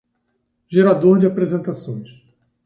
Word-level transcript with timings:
Gerador 0.67 1.19
de 1.19 1.27
apresentações. 1.27 2.09